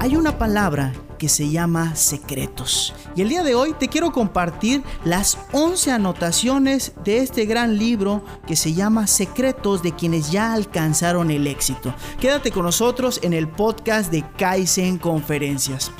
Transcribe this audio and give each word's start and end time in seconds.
Hay 0.00 0.16
una 0.16 0.38
palabra 0.38 0.92
que 1.18 1.28
se 1.28 1.50
llama 1.50 1.94
secretos. 1.96 2.94
Y 3.14 3.22
el 3.22 3.28
día 3.28 3.42
de 3.42 3.54
hoy 3.54 3.74
te 3.74 3.88
quiero 3.88 4.12
compartir 4.12 4.82
las 5.04 5.38
11 5.52 5.92
anotaciones 5.92 6.92
de 7.04 7.18
este 7.18 7.44
gran 7.44 7.78
libro 7.78 8.24
que 8.46 8.56
se 8.56 8.72
llama 8.72 9.06
Secretos 9.06 9.82
de 9.82 9.92
quienes 9.92 10.30
ya 10.30 10.52
alcanzaron 10.52 11.30
el 11.30 11.46
éxito. 11.46 11.94
Quédate 12.20 12.50
con 12.50 12.64
nosotros 12.64 13.20
en 13.22 13.32
el 13.32 13.48
podcast 13.48 14.10
de 14.10 14.24
Kaizen 14.36 14.98
Conferencias. 14.98 15.92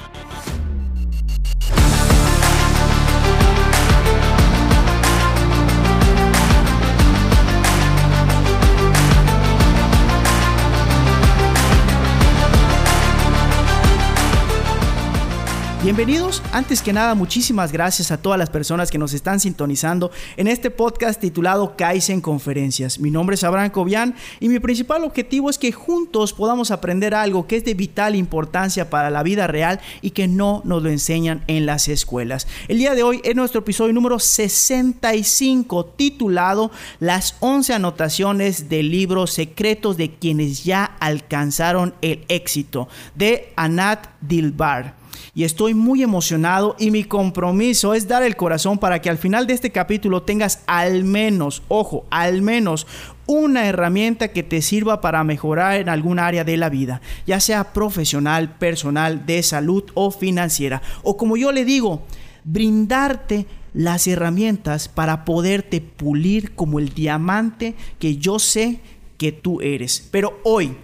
Bienvenidos. 15.84 16.42
Antes 16.50 16.80
que 16.80 16.94
nada, 16.94 17.14
muchísimas 17.14 17.70
gracias 17.70 18.10
a 18.10 18.16
todas 18.16 18.38
las 18.38 18.48
personas 18.48 18.90
que 18.90 18.96
nos 18.96 19.12
están 19.12 19.38
sintonizando 19.38 20.10
en 20.38 20.48
este 20.48 20.70
podcast 20.70 21.20
titulado 21.20 21.76
Kaizen 21.76 22.22
Conferencias. 22.22 22.98
Mi 22.98 23.10
nombre 23.10 23.34
es 23.34 23.44
Abraham 23.44 23.68
Cobian 23.68 24.14
y 24.40 24.48
mi 24.48 24.60
principal 24.60 25.04
objetivo 25.04 25.50
es 25.50 25.58
que 25.58 25.72
juntos 25.72 26.32
podamos 26.32 26.70
aprender 26.70 27.14
algo 27.14 27.46
que 27.46 27.56
es 27.56 27.66
de 27.66 27.74
vital 27.74 28.14
importancia 28.14 28.88
para 28.88 29.10
la 29.10 29.22
vida 29.22 29.46
real 29.46 29.78
y 30.00 30.12
que 30.12 30.26
no 30.26 30.62
nos 30.64 30.82
lo 30.82 30.88
enseñan 30.88 31.44
en 31.48 31.66
las 31.66 31.88
escuelas. 31.88 32.46
El 32.68 32.78
día 32.78 32.94
de 32.94 33.02
hoy 33.02 33.20
es 33.22 33.36
nuestro 33.36 33.60
episodio 33.60 33.92
número 33.92 34.18
65 34.18 35.84
titulado 35.84 36.70
Las 36.98 37.36
11 37.40 37.74
anotaciones 37.74 38.70
del 38.70 38.90
libro 38.90 39.26
Secretos 39.26 39.98
de 39.98 40.14
quienes 40.14 40.64
ya 40.64 40.96
alcanzaron 40.98 41.92
el 42.00 42.24
éxito 42.28 42.88
de 43.14 43.52
Anat 43.56 44.06
Dilbar 44.22 45.03
y 45.34 45.44
estoy 45.44 45.74
muy 45.74 46.02
emocionado 46.02 46.76
y 46.78 46.90
mi 46.90 47.04
compromiso 47.04 47.94
es 47.94 48.08
dar 48.08 48.22
el 48.22 48.36
corazón 48.36 48.78
para 48.78 49.00
que 49.00 49.10
al 49.10 49.18
final 49.18 49.46
de 49.46 49.54
este 49.54 49.70
capítulo 49.70 50.22
tengas 50.22 50.60
al 50.66 51.04
menos, 51.04 51.62
ojo, 51.68 52.04
al 52.10 52.42
menos 52.42 52.86
una 53.26 53.66
herramienta 53.66 54.28
que 54.28 54.42
te 54.42 54.62
sirva 54.62 55.00
para 55.00 55.24
mejorar 55.24 55.76
en 55.76 55.88
algún 55.88 56.18
área 56.18 56.44
de 56.44 56.56
la 56.56 56.68
vida, 56.68 57.00
ya 57.26 57.40
sea 57.40 57.72
profesional, 57.72 58.56
personal, 58.56 59.26
de 59.26 59.42
salud 59.42 59.84
o 59.94 60.10
financiera. 60.10 60.82
O 61.02 61.16
como 61.16 61.36
yo 61.36 61.52
le 61.52 61.64
digo, 61.64 62.02
brindarte 62.44 63.46
las 63.72 64.06
herramientas 64.06 64.88
para 64.88 65.24
poderte 65.24 65.80
pulir 65.80 66.54
como 66.54 66.78
el 66.78 66.90
diamante 66.90 67.74
que 67.98 68.16
yo 68.16 68.38
sé 68.38 68.80
que 69.18 69.32
tú 69.32 69.60
eres. 69.60 70.06
Pero 70.10 70.38
hoy 70.44 70.76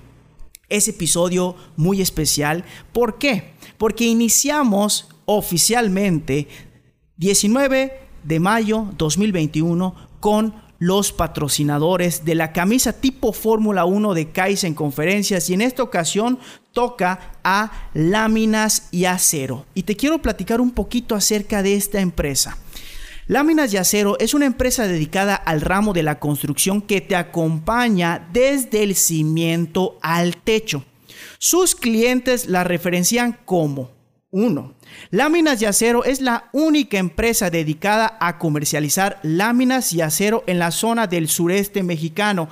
es 0.70 0.88
episodio 0.88 1.56
muy 1.76 2.00
especial. 2.00 2.64
¿Por 2.92 3.18
qué? 3.18 3.50
porque 3.80 4.04
iniciamos 4.04 5.08
oficialmente 5.24 6.46
19 7.16 7.98
de 8.22 8.38
mayo 8.38 8.88
2021 8.98 9.94
con 10.20 10.54
los 10.78 11.12
patrocinadores 11.12 12.26
de 12.26 12.34
la 12.34 12.52
camisa 12.52 12.92
tipo 12.92 13.32
Fórmula 13.32 13.86
1 13.86 14.12
de 14.12 14.32
Kaizen 14.32 14.74
Conferencias 14.74 15.48
y 15.48 15.54
en 15.54 15.62
esta 15.62 15.82
ocasión 15.82 16.38
toca 16.72 17.38
a 17.42 17.88
Láminas 17.94 18.88
y 18.90 19.06
Acero. 19.06 19.64
Y 19.72 19.84
te 19.84 19.96
quiero 19.96 20.20
platicar 20.20 20.60
un 20.60 20.72
poquito 20.72 21.14
acerca 21.14 21.62
de 21.62 21.76
esta 21.76 22.02
empresa. 22.02 22.58
Láminas 23.30 23.72
y 23.72 23.76
Acero 23.76 24.18
es 24.18 24.34
una 24.34 24.46
empresa 24.46 24.88
dedicada 24.88 25.36
al 25.36 25.60
ramo 25.60 25.92
de 25.92 26.02
la 26.02 26.18
construcción 26.18 26.82
que 26.82 27.00
te 27.00 27.14
acompaña 27.14 28.28
desde 28.32 28.82
el 28.82 28.96
cimiento 28.96 30.00
al 30.02 30.36
techo. 30.36 30.84
Sus 31.38 31.76
clientes 31.76 32.48
la 32.48 32.64
referencian 32.64 33.38
como 33.44 33.92
1. 34.32 34.74
Láminas 35.12 35.62
y 35.62 35.66
Acero 35.66 36.02
es 36.02 36.20
la 36.20 36.50
única 36.52 36.98
empresa 36.98 37.50
dedicada 37.50 38.18
a 38.18 38.36
comercializar 38.36 39.20
láminas 39.22 39.92
y 39.92 40.00
acero 40.00 40.42
en 40.48 40.58
la 40.58 40.72
zona 40.72 41.06
del 41.06 41.28
sureste 41.28 41.84
mexicano 41.84 42.48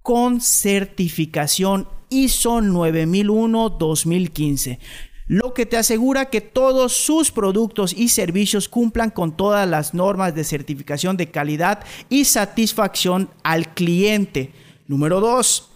con 0.00 0.40
certificación 0.40 1.86
ISO 2.08 2.62
9001-2015 2.62 4.78
lo 5.30 5.54
que 5.54 5.64
te 5.64 5.76
asegura 5.76 6.28
que 6.28 6.40
todos 6.40 6.92
sus 6.92 7.30
productos 7.30 7.92
y 7.96 8.08
servicios 8.08 8.68
cumplan 8.68 9.10
con 9.10 9.36
todas 9.36 9.68
las 9.68 9.94
normas 9.94 10.34
de 10.34 10.42
certificación 10.42 11.16
de 11.16 11.30
calidad 11.30 11.84
y 12.08 12.24
satisfacción 12.24 13.30
al 13.44 13.72
cliente. 13.72 14.52
Número 14.88 15.20
2. 15.20 15.68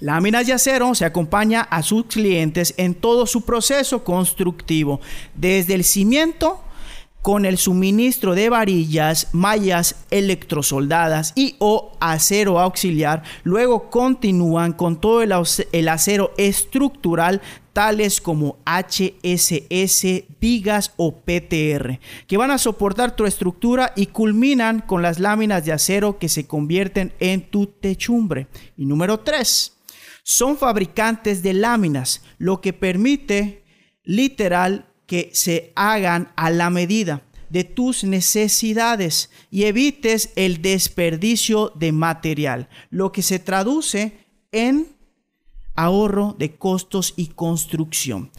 Láminas 0.00 0.46
de 0.46 0.52
Acero 0.52 0.94
se 0.94 1.06
acompaña 1.06 1.62
a 1.62 1.82
sus 1.82 2.04
clientes 2.04 2.74
en 2.76 2.94
todo 2.94 3.24
su 3.24 3.40
proceso 3.46 4.04
constructivo, 4.04 5.00
desde 5.34 5.72
el 5.72 5.84
cimiento 5.84 6.60
con 7.22 7.44
el 7.44 7.58
suministro 7.58 8.34
de 8.34 8.48
varillas, 8.48 9.28
mallas 9.32 9.96
electrosoldadas 10.10 11.32
y 11.36 11.56
o 11.58 11.92
acero 12.00 12.58
auxiliar. 12.58 13.22
Luego 13.44 13.90
continúan 13.90 14.72
con 14.72 15.00
todo 15.00 15.22
el, 15.22 15.88
acero 15.88 16.32
estructural 16.38 17.40
tales 17.72 18.20
como 18.20 18.58
HSS, 18.66 20.24
vigas 20.40 20.92
o 20.96 21.14
PTR, 21.16 22.00
que 22.26 22.36
van 22.36 22.50
a 22.50 22.58
soportar 22.58 23.14
tu 23.14 23.26
estructura 23.26 23.92
y 23.94 24.06
culminan 24.06 24.80
con 24.80 25.02
las 25.02 25.20
láminas 25.20 25.64
de 25.64 25.72
acero 25.72 26.18
que 26.18 26.28
se 26.28 26.46
convierten 26.46 27.12
en 27.20 27.42
tu 27.48 27.66
techumbre. 27.66 28.48
Y 28.76 28.86
número 28.86 29.20
3 29.20 29.76
son 30.22 30.56
fabricantes 30.56 31.42
de 31.42 31.54
láminas, 31.54 32.22
lo 32.38 32.60
que 32.60 32.72
permite 32.72 33.64
literal 34.04 34.89
que 35.10 35.30
se 35.32 35.72
hagan 35.74 36.30
a 36.36 36.50
la 36.50 36.70
medida 36.70 37.22
de 37.48 37.64
tus 37.64 38.04
necesidades 38.04 39.28
y 39.50 39.64
evites 39.64 40.30
el 40.36 40.62
desperdicio 40.62 41.72
de 41.74 41.90
material, 41.90 42.68
lo 42.90 43.10
que 43.10 43.22
se 43.22 43.40
traduce 43.40 44.12
en 44.52 44.86
ahorro 45.74 46.36
de 46.38 46.54
costos 46.54 47.12
y 47.16 47.26
construcción. 47.26 48.30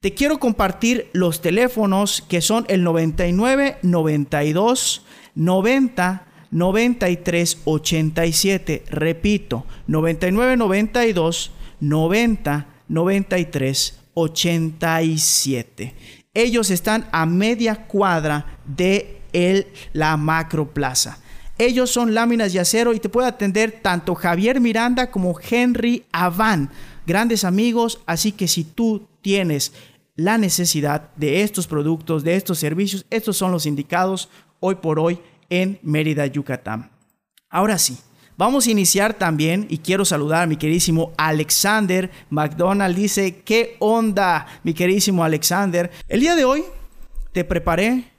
Te 0.00 0.14
quiero 0.14 0.38
compartir 0.40 1.10
los 1.12 1.42
teléfonos 1.42 2.24
que 2.26 2.40
son 2.40 2.64
el 2.70 2.84
99 2.84 3.76
92 3.82 5.04
90 5.34 6.26
93 6.50 7.58
87. 7.66 8.84
Repito, 8.88 9.66
99 9.88 10.56
92 10.56 11.50
90 11.80 12.66
93 12.88 14.03
87. 14.14 15.94
Ellos 16.32 16.70
están 16.70 17.06
a 17.12 17.26
media 17.26 17.86
cuadra 17.86 18.58
de 18.64 19.20
el, 19.32 19.66
la 19.92 20.16
macroplaza. 20.16 21.18
Ellos 21.58 21.90
son 21.90 22.14
láminas 22.14 22.52
de 22.52 22.60
acero 22.60 22.94
y 22.94 23.00
te 23.00 23.08
puede 23.08 23.28
atender 23.28 23.80
tanto 23.82 24.14
Javier 24.14 24.60
Miranda 24.60 25.10
como 25.10 25.38
Henry 25.38 26.04
Aván. 26.10 26.70
Grandes 27.06 27.44
amigos, 27.44 28.00
así 28.06 28.32
que 28.32 28.48
si 28.48 28.64
tú 28.64 29.06
tienes 29.20 29.72
la 30.16 30.38
necesidad 30.38 31.10
de 31.16 31.42
estos 31.42 31.66
productos, 31.66 32.24
de 32.24 32.36
estos 32.36 32.58
servicios, 32.58 33.06
estos 33.10 33.36
son 33.36 33.52
los 33.52 33.66
indicados 33.66 34.28
hoy 34.60 34.76
por 34.76 34.98
hoy 34.98 35.20
en 35.50 35.78
Mérida, 35.82 36.26
Yucatán. 36.26 36.90
Ahora 37.48 37.78
sí, 37.78 37.98
vamos 38.36 38.66
a 38.66 38.70
iniciar 38.70 39.14
también 39.14 39.66
y 39.68 39.78
quiero 39.78 40.04
saludar 40.04 40.42
a 40.42 40.46
mi 40.46 40.56
queridísimo 40.56 41.12
Alexander 41.16 42.10
McDonald. 42.30 42.96
Dice, 42.96 43.42
¿qué 43.42 43.76
onda, 43.80 44.46
mi 44.62 44.74
queridísimo 44.74 45.24
Alexander? 45.24 45.90
El 46.08 46.20
día 46.20 46.36
de 46.36 46.44
hoy 46.44 46.64
te 47.32 47.44
preparé 47.44 48.12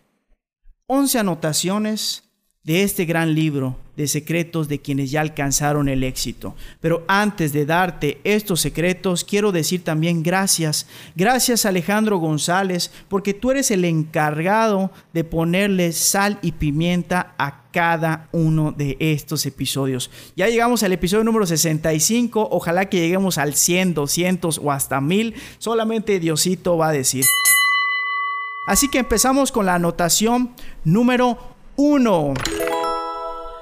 11 0.88 1.20
anotaciones 1.20 2.25
de 2.66 2.84
este 2.84 3.06
gran 3.06 3.34
libro 3.36 3.78
de 3.96 4.08
secretos 4.08 4.68
de 4.68 4.80
quienes 4.80 5.12
ya 5.12 5.22
alcanzaron 5.22 5.88
el 5.88 6.04
éxito. 6.04 6.56
Pero 6.82 7.06
antes 7.08 7.54
de 7.54 7.66
darte 7.66 8.20
estos 8.24 8.60
secretos, 8.60 9.24
quiero 9.24 9.52
decir 9.52 9.84
también 9.84 10.22
gracias. 10.24 10.88
Gracias 11.16 11.66
Alejandro 11.66 12.18
González, 12.18 12.92
porque 13.08 13.34
tú 13.34 13.52
eres 13.52 13.72
el 13.72 13.86
encargado 13.86 14.92
de 15.14 15.24
ponerle 15.24 15.94
sal 15.94 16.40
y 16.42 16.54
pimienta 16.54 17.36
a 17.38 17.64
cada 17.72 18.30
uno 18.32 18.72
de 18.72 18.98
estos 19.00 19.46
episodios. 19.46 20.10
Ya 20.36 20.48
llegamos 20.48 20.84
al 20.84 20.94
episodio 20.94 21.24
número 21.24 21.46
65, 21.46 22.50
ojalá 22.52 22.90
que 22.90 23.00
lleguemos 23.00 23.38
al 23.38 23.54
100, 23.54 23.94
200 23.94 24.60
o 24.64 24.72
hasta 24.72 25.00
1000, 25.00 25.36
solamente 25.58 26.20
Diosito 26.20 26.78
va 26.78 26.90
a 26.90 26.94
decir. 26.94 27.24
Así 28.68 28.90
que 28.90 28.98
empezamos 28.98 29.52
con 29.52 29.68
la 29.68 29.76
anotación 29.76 30.52
número 30.84 31.55
1. 31.78 32.34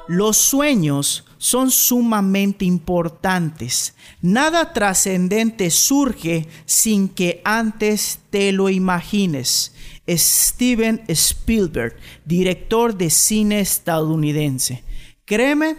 Los 0.07 0.37
sueños 0.37 1.25
son 1.37 1.71
sumamente 1.71 2.65
importantes. 2.65 3.95
Nada 4.21 4.73
trascendente 4.73 5.71
surge 5.71 6.47
sin 6.65 7.09
que 7.09 7.41
antes 7.43 8.19
te 8.29 8.51
lo 8.51 8.69
imagines. 8.69 9.73
Steven 10.07 11.03
Spielberg, 11.07 11.95
director 12.25 12.95
de 12.95 13.09
cine 13.09 13.61
estadounidense. 13.61 14.83
Créeme 15.25 15.77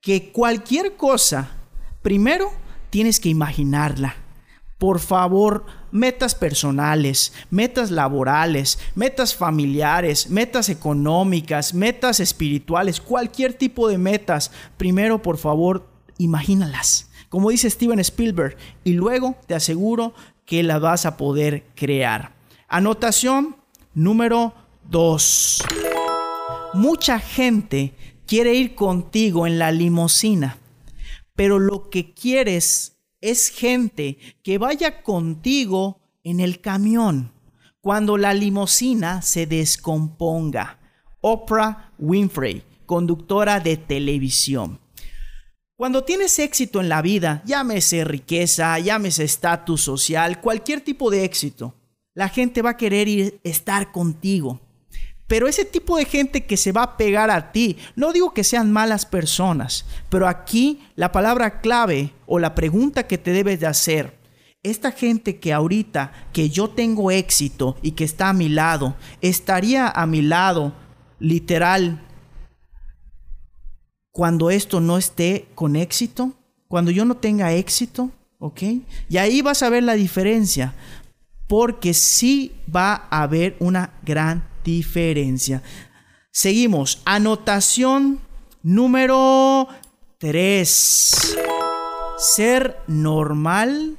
que 0.00 0.30
cualquier 0.30 0.96
cosa, 0.96 1.50
primero 2.02 2.52
tienes 2.90 3.18
que 3.18 3.30
imaginarla. 3.30 4.16
Por 4.78 5.00
favor, 5.00 5.64
metas 5.94 6.34
personales, 6.34 7.32
metas 7.50 7.92
laborales, 7.92 8.80
metas 8.96 9.32
familiares, 9.32 10.28
metas 10.28 10.68
económicas, 10.68 11.72
metas 11.72 12.18
espirituales, 12.18 13.00
cualquier 13.00 13.54
tipo 13.54 13.86
de 13.86 13.96
metas, 13.96 14.50
primero 14.76 15.22
por 15.22 15.38
favor, 15.38 15.88
imagínalas. 16.18 17.10
Como 17.28 17.50
dice 17.50 17.70
Steven 17.70 18.00
Spielberg, 18.00 18.56
y 18.82 18.94
luego 18.94 19.36
te 19.46 19.54
aseguro 19.54 20.14
que 20.44 20.64
la 20.64 20.80
vas 20.80 21.06
a 21.06 21.16
poder 21.16 21.64
crear. 21.76 22.34
Anotación 22.66 23.56
número 23.94 24.52
2. 24.90 25.62
Mucha 26.74 27.20
gente 27.20 27.94
quiere 28.26 28.54
ir 28.54 28.74
contigo 28.74 29.46
en 29.46 29.60
la 29.60 29.70
limusina, 29.70 30.58
pero 31.36 31.60
lo 31.60 31.88
que 31.88 32.14
quieres 32.14 32.93
es 33.24 33.48
gente 33.48 34.18
que 34.42 34.58
vaya 34.58 35.02
contigo 35.02 36.02
en 36.24 36.40
el 36.40 36.60
camión 36.60 37.32
cuando 37.80 38.18
la 38.18 38.34
limusina 38.34 39.22
se 39.22 39.46
descomponga. 39.46 40.78
Oprah 41.22 41.94
Winfrey, 41.98 42.62
conductora 42.84 43.60
de 43.60 43.78
televisión. 43.78 44.78
Cuando 45.74 46.04
tienes 46.04 46.38
éxito 46.38 46.82
en 46.82 46.90
la 46.90 47.00
vida, 47.00 47.42
llámese 47.46 48.04
riqueza, 48.04 48.78
llámese 48.78 49.24
estatus 49.24 49.80
social, 49.80 50.42
cualquier 50.42 50.82
tipo 50.82 51.10
de 51.10 51.24
éxito, 51.24 51.74
la 52.12 52.28
gente 52.28 52.60
va 52.60 52.70
a 52.70 52.76
querer 52.76 53.08
ir 53.08 53.40
estar 53.42 53.90
contigo. 53.90 54.60
Pero 55.26 55.48
ese 55.48 55.64
tipo 55.64 55.96
de 55.96 56.04
gente 56.04 56.44
que 56.44 56.56
se 56.56 56.72
va 56.72 56.82
a 56.82 56.96
pegar 56.96 57.30
a 57.30 57.50
ti, 57.52 57.78
no 57.96 58.12
digo 58.12 58.34
que 58.34 58.44
sean 58.44 58.72
malas 58.72 59.06
personas, 59.06 59.86
pero 60.10 60.28
aquí 60.28 60.82
la 60.96 61.12
palabra 61.12 61.60
clave 61.60 62.12
o 62.26 62.38
la 62.38 62.54
pregunta 62.54 63.06
que 63.06 63.16
te 63.16 63.32
debes 63.32 63.60
de 63.60 63.66
hacer, 63.66 64.18
esta 64.62 64.92
gente 64.92 65.38
que 65.38 65.52
ahorita 65.52 66.12
que 66.32 66.50
yo 66.50 66.70
tengo 66.70 67.10
éxito 67.10 67.76
y 67.82 67.92
que 67.92 68.04
está 68.04 68.30
a 68.30 68.34
mi 68.34 68.48
lado, 68.48 68.96
estaría 69.20 69.88
a 69.88 70.06
mi 70.06 70.22
lado 70.22 70.72
literal 71.18 72.00
cuando 74.10 74.50
esto 74.50 74.80
no 74.80 74.96
esté 74.96 75.48
con 75.54 75.74
éxito, 75.74 76.32
cuando 76.68 76.90
yo 76.90 77.04
no 77.04 77.16
tenga 77.16 77.52
éxito, 77.52 78.10
¿ok? 78.38 78.62
Y 79.08 79.16
ahí 79.16 79.42
vas 79.42 79.62
a 79.62 79.70
ver 79.70 79.82
la 79.82 79.94
diferencia, 79.94 80.74
porque 81.48 81.94
sí 81.94 82.52
va 82.74 83.08
a 83.10 83.22
haber 83.22 83.56
una 83.58 83.94
gran 84.02 84.53
diferencia. 84.64 85.62
Seguimos. 86.32 87.00
Anotación 87.04 88.20
número 88.62 89.68
3. 90.18 91.36
Ser 92.18 92.76
normal 92.88 93.98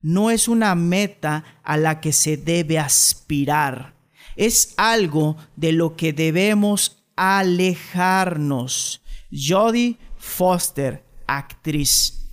no 0.00 0.30
es 0.30 0.46
una 0.46 0.74
meta 0.74 1.44
a 1.64 1.76
la 1.76 2.00
que 2.00 2.12
se 2.12 2.36
debe 2.36 2.78
aspirar. 2.78 3.94
Es 4.36 4.74
algo 4.76 5.36
de 5.56 5.72
lo 5.72 5.96
que 5.96 6.12
debemos 6.12 7.04
alejarnos. 7.16 9.02
Jodie 9.32 9.98
Foster, 10.18 11.04
actriz. 11.26 12.28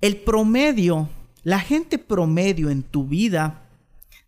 El 0.00 0.16
promedio, 0.16 1.08
la 1.44 1.60
gente 1.60 1.98
promedio 1.98 2.68
en 2.68 2.82
tu 2.82 3.06
vida 3.06 3.62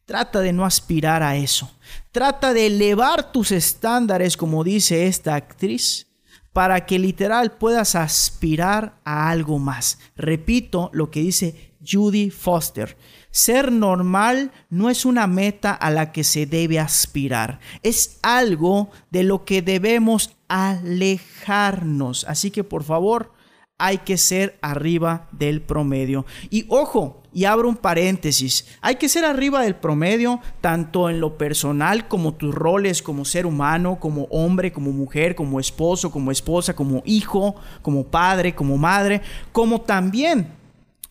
Trata 0.06 0.40
de 0.40 0.52
no 0.52 0.66
aspirar 0.66 1.22
a 1.22 1.36
eso. 1.36 1.70
Trata 2.14 2.54
de 2.54 2.68
elevar 2.68 3.32
tus 3.32 3.50
estándares, 3.50 4.36
como 4.36 4.62
dice 4.62 5.08
esta 5.08 5.34
actriz, 5.34 6.06
para 6.52 6.86
que 6.86 7.00
literal 7.00 7.58
puedas 7.58 7.96
aspirar 7.96 9.00
a 9.04 9.30
algo 9.30 9.58
más. 9.58 9.98
Repito 10.14 10.90
lo 10.92 11.10
que 11.10 11.18
dice 11.18 11.74
Judy 11.84 12.30
Foster. 12.30 12.96
Ser 13.32 13.72
normal 13.72 14.52
no 14.70 14.90
es 14.90 15.04
una 15.04 15.26
meta 15.26 15.72
a 15.72 15.90
la 15.90 16.12
que 16.12 16.22
se 16.22 16.46
debe 16.46 16.78
aspirar, 16.78 17.58
es 17.82 18.20
algo 18.22 18.92
de 19.10 19.24
lo 19.24 19.44
que 19.44 19.60
debemos 19.60 20.36
alejarnos. 20.46 22.26
Así 22.28 22.52
que 22.52 22.62
por 22.62 22.84
favor, 22.84 23.33
hay 23.78 23.98
que 23.98 24.16
ser 24.16 24.56
arriba 24.62 25.28
del 25.32 25.60
promedio. 25.60 26.24
Y 26.48 26.64
ojo, 26.68 27.22
y 27.32 27.44
abro 27.44 27.68
un 27.68 27.76
paréntesis, 27.76 28.66
hay 28.80 28.94
que 28.96 29.08
ser 29.08 29.24
arriba 29.24 29.62
del 29.62 29.74
promedio 29.74 30.40
tanto 30.60 31.10
en 31.10 31.20
lo 31.20 31.36
personal 31.36 32.06
como 32.06 32.34
tus 32.34 32.54
roles 32.54 33.02
como 33.02 33.24
ser 33.24 33.46
humano, 33.46 33.98
como 33.98 34.24
hombre, 34.30 34.72
como 34.72 34.92
mujer, 34.92 35.34
como 35.34 35.58
esposo, 35.58 36.12
como 36.12 36.30
esposa, 36.30 36.76
como 36.76 37.02
hijo, 37.04 37.56
como 37.82 38.04
padre, 38.04 38.54
como 38.54 38.78
madre, 38.78 39.22
como 39.50 39.80
también 39.80 40.52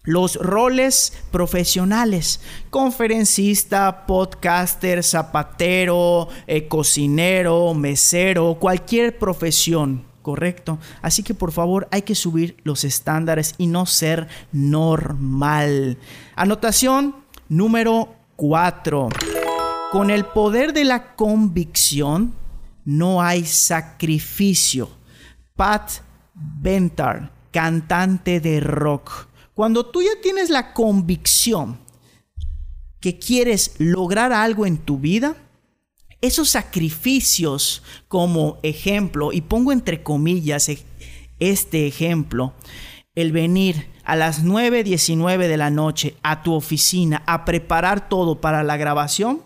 los 0.04 0.36
roles 0.36 1.14
profesionales, 1.32 2.42
conferencista, 2.70 4.06
podcaster, 4.06 5.04
zapatero, 5.04 6.30
eh, 6.48 6.68
cocinero, 6.68 7.74
mesero, 7.74 8.58
cualquier 8.60 9.18
profesión 9.18 10.13
correcto. 10.24 10.80
Así 11.04 11.22
que 11.22 11.36
por 11.36 11.52
favor 11.52 11.88
hay 11.92 12.02
que 12.02 12.16
subir 12.16 12.58
los 12.64 12.84
estándares 12.84 13.54
y 13.60 13.68
no 13.68 13.86
ser 13.86 14.28
normal. 14.52 16.00
Anotación 16.36 17.16
número 17.48 18.16
4. 18.38 19.10
Con 19.92 20.10
el 20.10 20.26
poder 20.26 20.74
de 20.74 20.86
la 20.86 21.14
convicción 21.14 22.34
no 22.84 23.22
hay 23.22 23.46
sacrificio. 23.46 24.90
Pat 25.56 25.92
Bentar, 26.34 27.32
cantante 27.52 28.40
de 28.40 28.60
rock. 28.60 29.28
Cuando 29.54 29.86
tú 29.86 30.02
ya 30.02 30.20
tienes 30.22 30.50
la 30.50 30.74
convicción 30.74 31.78
que 33.00 33.20
quieres 33.20 33.76
lograr 33.78 34.34
algo 34.34 34.66
en 34.66 34.78
tu 34.78 34.98
vida, 34.98 35.36
esos 36.24 36.50
sacrificios 36.50 37.84
como 38.08 38.58
ejemplo, 38.64 39.34
y 39.34 39.42
pongo 39.42 39.74
entre 39.74 40.04
comillas 40.04 40.70
e, 40.70 40.80
este 41.40 41.86
ejemplo, 41.86 42.54
el 43.14 43.34
venir 43.34 43.90
a 44.06 44.16
las 44.16 44.46
9.19 44.46 45.50
de 45.50 45.58
la 45.58 45.70
noche 45.70 46.16
a 46.24 46.42
tu 46.42 46.54
oficina 46.54 47.24
a 47.28 47.44
preparar 47.44 48.08
todo 48.08 48.40
para 48.40 48.64
la 48.64 48.78
grabación, 48.78 49.44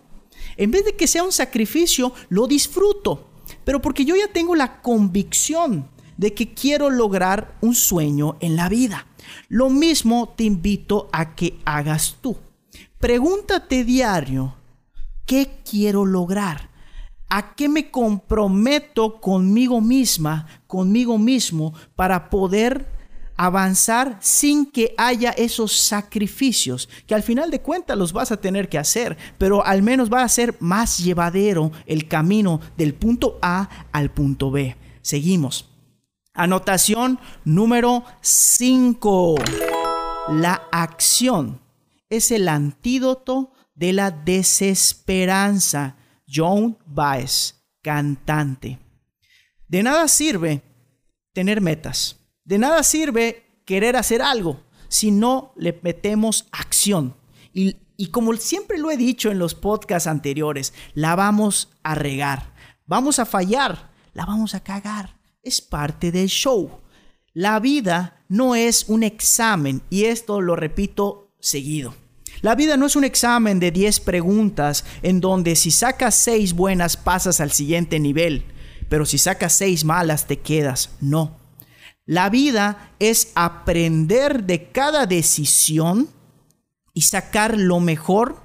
en 0.56 0.69
vez 0.69 0.85
de 0.85 0.95
que 0.95 1.07
sea 1.07 1.24
un 1.24 1.31
sacrificio, 1.31 2.13
lo 2.29 2.45
disfruto, 2.45 3.27
pero 3.63 3.81
porque 3.81 4.06
yo 4.06 4.15
ya 4.15 4.27
tengo 4.31 4.56
la 4.56 4.79
convicción 4.83 5.89
de 6.15 6.36
que 6.36 6.53
quiero 6.53 6.91
lograr 6.91 7.57
un 7.60 7.74
sueño 7.74 8.38
en 8.39 8.55
la 8.55 8.69
vida. 8.69 9.07
Lo 9.50 9.72
mismo 9.72 10.34
te 10.38 10.43
invito 10.43 11.10
a 11.12 11.34
que 11.34 11.57
hagas 11.65 12.17
tú. 12.22 12.38
Pregúntate 13.00 13.84
diario, 13.84 14.55
¿qué 15.25 15.60
quiero 15.69 16.05
lograr? 16.05 16.66
¿A 17.29 17.55
qué 17.55 17.67
me 17.67 17.91
comprometo 17.91 19.19
conmigo 19.19 19.81
misma, 19.81 20.48
conmigo 20.65 21.17
mismo, 21.17 21.74
para 21.96 22.29
poder 22.29 22.88
avanzar 23.38 24.17
sin 24.19 24.65
que 24.65 24.96
haya 24.98 25.31
esos 25.31 25.72
sacrificios, 25.74 26.89
que 27.05 27.13
al 27.13 27.24
final 27.24 27.51
de 27.51 27.62
cuentas 27.62 27.98
los 27.98 28.12
vas 28.12 28.31
a 28.31 28.38
tener 28.38 28.67
que 28.67 28.79
hacer, 28.79 29.17
pero 29.38 29.63
al 29.65 29.84
menos 29.84 30.12
va 30.12 30.24
a 30.24 30.29
ser 30.29 30.55
más 30.60 30.98
llevadero 30.98 31.72
el 31.86 32.07
camino 32.07 32.60
del 32.75 32.96
punto 32.96 33.38
A 33.41 33.69
al 33.91 34.10
punto 34.10 34.50
B. 34.50 34.75
Seguimos. 35.01 35.69
Anotación 36.34 37.19
número 37.46 38.03
5. 38.22 39.36
La 40.29 40.63
acción 40.72 41.62
es 42.10 42.31
el 42.31 42.50
antídoto 42.50 43.53
de 43.75 43.93
la 43.93 44.12
desesperanza. 44.12 45.96
John 46.27 46.77
Baez, 46.86 47.55
cantante. 47.81 48.79
De 49.67 49.84
nada 49.84 50.07
sirve 50.07 50.62
tener 51.34 51.62
metas. 51.62 52.17
De 52.43 52.57
nada 52.57 52.84
sirve 52.84 53.62
querer 53.65 53.96
hacer 53.96 54.22
algo 54.22 54.62
si 54.88 55.12
no 55.12 55.53
le 55.55 55.77
metemos 55.81 56.48
acción. 56.51 57.15
Y, 57.53 57.77
y 57.98 58.07
como 58.07 58.34
siempre 58.36 58.77
lo 58.77 58.91
he 58.91 58.98
dicho 58.98 59.31
en 59.31 59.39
los 59.39 59.55
podcasts 59.55 60.07
anteriores, 60.07 60.74
la 60.93 61.15
vamos 61.15 61.69
a 61.84 61.96
regar. 61.96 62.53
Vamos 62.86 63.19
a 63.19 63.25
fallar. 63.25 63.91
La 64.13 64.25
vamos 64.25 64.55
a 64.55 64.63
cagar. 64.63 65.19
Es 65.43 65.62
parte 65.62 66.12
del 66.12 66.27
show. 66.27 66.81
La 67.34 67.60
vida 67.60 68.25
no 68.29 68.55
es 68.55 68.86
un 68.88 69.03
examen 69.03 69.84
y 69.89 70.05
esto 70.05 70.41
lo 70.41 70.55
repito 70.55 71.36
seguido. 71.39 71.93
La 72.41 72.56
vida 72.56 72.77
no 72.77 72.86
es 72.86 72.96
un 72.96 73.03
examen 73.03 73.60
de 73.60 73.72
10 73.72 74.00
preguntas 74.01 74.86
en 75.01 75.22
donde 75.22 75.56
si 75.56 75.72
sacas 75.72 76.15
6 76.15 76.53
buenas 76.53 76.98
pasas 76.98 77.39
al 77.41 77.51
siguiente 77.51 78.00
nivel, 78.00 78.46
pero 78.89 79.06
si 79.06 79.17
sacas 79.17 79.53
6 79.53 79.86
malas 79.86 80.27
te 80.27 80.39
quedas. 80.39 80.91
No. 81.01 81.38
La 82.06 82.29
vida 82.29 82.91
es 83.00 83.32
aprender 83.36 84.44
de 84.44 84.72
cada 84.72 85.06
decisión 85.06 86.10
y 86.94 87.01
sacar 87.01 87.58
lo 87.58 87.79
mejor 87.79 88.38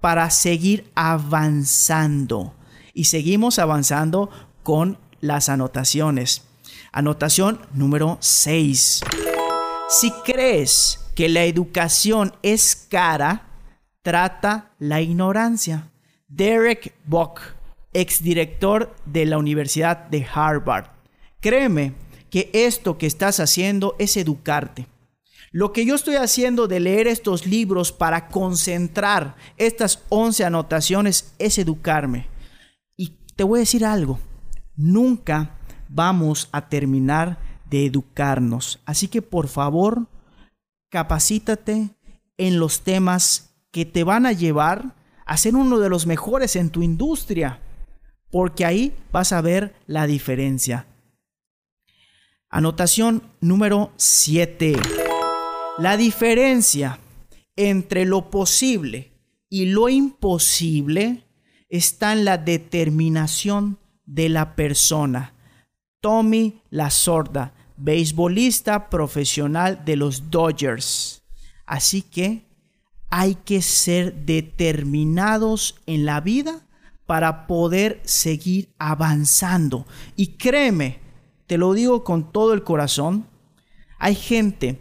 para 0.00 0.30
seguir 0.30 0.90
avanzando. 0.94 2.54
Y 2.94 3.04
seguimos 3.04 3.58
avanzando 3.58 4.30
con 4.62 4.98
las 5.20 5.48
anotaciones. 5.48 6.42
Anotación 6.92 7.60
número 7.72 8.18
6. 8.20 9.00
Si 9.88 10.10
crees 10.24 11.00
que 11.18 11.28
la 11.28 11.46
educación 11.46 12.32
es 12.44 12.86
cara, 12.88 13.48
trata 14.02 14.70
la 14.78 15.00
ignorancia. 15.00 15.90
Derek 16.28 16.94
Bock, 17.06 17.40
exdirector 17.92 18.94
de 19.04 19.26
la 19.26 19.36
Universidad 19.36 19.96
de 19.96 20.24
Harvard. 20.32 20.90
Créeme 21.40 21.94
que 22.30 22.50
esto 22.52 22.98
que 22.98 23.08
estás 23.08 23.40
haciendo 23.40 23.96
es 23.98 24.16
educarte. 24.16 24.86
Lo 25.50 25.72
que 25.72 25.84
yo 25.84 25.96
estoy 25.96 26.14
haciendo 26.14 26.68
de 26.68 26.78
leer 26.78 27.08
estos 27.08 27.46
libros 27.46 27.90
para 27.90 28.28
concentrar 28.28 29.34
estas 29.56 30.04
11 30.10 30.44
anotaciones 30.44 31.34
es 31.40 31.58
educarme. 31.58 32.28
Y 32.96 33.14
te 33.34 33.42
voy 33.42 33.58
a 33.58 33.66
decir 33.66 33.84
algo, 33.84 34.20
nunca 34.76 35.58
vamos 35.88 36.48
a 36.52 36.68
terminar 36.68 37.40
de 37.68 37.86
educarnos. 37.86 38.78
Así 38.84 39.08
que 39.08 39.20
por 39.20 39.48
favor, 39.48 40.06
capacítate 40.90 41.90
en 42.36 42.58
los 42.58 42.82
temas 42.82 43.54
que 43.70 43.84
te 43.84 44.04
van 44.04 44.26
a 44.26 44.32
llevar 44.32 44.94
a 45.26 45.36
ser 45.36 45.56
uno 45.56 45.78
de 45.78 45.88
los 45.88 46.06
mejores 46.06 46.56
en 46.56 46.70
tu 46.70 46.82
industria, 46.82 47.60
porque 48.30 48.64
ahí 48.64 48.96
vas 49.12 49.32
a 49.32 49.40
ver 49.40 49.74
la 49.86 50.06
diferencia. 50.06 50.86
Anotación 52.48 53.22
número 53.40 53.92
7. 53.96 54.76
La 55.78 55.96
diferencia 55.96 56.98
entre 57.56 58.06
lo 58.06 58.30
posible 58.30 59.12
y 59.50 59.66
lo 59.66 59.88
imposible 59.88 61.24
está 61.68 62.12
en 62.12 62.24
la 62.24 62.38
determinación 62.38 63.78
de 64.06 64.30
la 64.30 64.56
persona. 64.56 65.34
Tommy 66.00 66.62
La 66.70 66.90
Sorda, 66.90 67.52
beisbolista 67.78 68.90
profesional 68.90 69.84
de 69.84 69.96
los 69.96 70.30
Dodgers. 70.30 71.22
Así 71.64 72.02
que 72.02 72.46
hay 73.10 73.36
que 73.36 73.62
ser 73.62 74.14
determinados 74.26 75.76
en 75.86 76.04
la 76.04 76.20
vida 76.20 76.66
para 77.06 77.46
poder 77.46 78.00
seguir 78.04 78.68
avanzando. 78.78 79.86
Y 80.14 80.36
créeme, 80.36 81.00
te 81.46 81.56
lo 81.56 81.72
digo 81.72 82.04
con 82.04 82.32
todo 82.32 82.52
el 82.52 82.64
corazón, 82.64 83.26
hay 83.98 84.14
gente, 84.14 84.78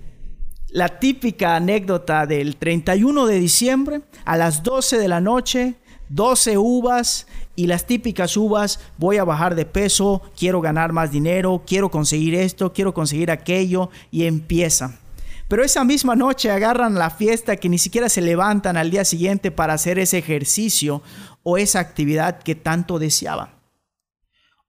la 0.69 0.99
típica 0.99 1.55
anécdota 1.55 2.25
del 2.25 2.57
31 2.57 3.25
de 3.27 3.39
diciembre 3.39 4.01
a 4.25 4.35
las 4.35 4.63
12 4.63 4.97
de 4.97 5.07
la 5.07 5.21
noche, 5.21 5.75
12 6.09 6.57
uvas 6.57 7.27
y 7.57 7.65
las 7.65 7.87
típicas 7.87 8.37
uvas, 8.37 8.79
voy 8.99 9.17
a 9.17 9.23
bajar 9.23 9.55
de 9.55 9.65
peso, 9.65 10.21
quiero 10.37 10.61
ganar 10.61 10.93
más 10.93 11.11
dinero, 11.11 11.63
quiero 11.65 11.89
conseguir 11.89 12.35
esto, 12.35 12.71
quiero 12.71 12.93
conseguir 12.93 13.31
aquello 13.31 13.89
y 14.11 14.25
empiezan. 14.25 14.99
Pero 15.47 15.63
esa 15.63 15.83
misma 15.83 16.15
noche 16.15 16.51
agarran 16.51 16.93
la 16.93 17.09
fiesta 17.09 17.55
que 17.57 17.67
ni 17.67 17.79
siquiera 17.79 18.09
se 18.09 18.21
levantan 18.21 18.77
al 18.77 18.91
día 18.91 19.03
siguiente 19.03 19.49
para 19.49 19.73
hacer 19.73 19.97
ese 19.97 20.19
ejercicio 20.19 21.01
o 21.41 21.57
esa 21.57 21.79
actividad 21.79 22.43
que 22.43 22.53
tanto 22.53 22.99
deseaban. 22.99 23.49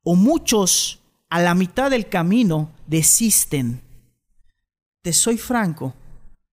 O 0.02 0.14
muchos 0.14 1.00
a 1.28 1.42
la 1.42 1.54
mitad 1.54 1.90
del 1.90 2.08
camino 2.08 2.70
desisten. 2.86 3.82
Te 5.02 5.12
soy 5.12 5.36
franco, 5.36 5.92